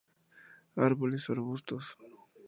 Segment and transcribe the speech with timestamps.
[0.89, 1.85] Árboles o arbustos.